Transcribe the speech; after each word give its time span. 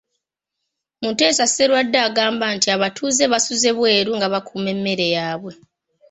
Muteesa 1.03 1.45
Sserwadda 1.47 1.99
agamba 2.07 2.45
nti 2.55 2.67
abatuuze 2.75 3.23
basuze 3.33 3.69
bweru 3.77 4.11
nga 4.17 4.27
bakuuma 4.33 4.69
emmere 4.75 5.05
yaabwe 5.15 5.53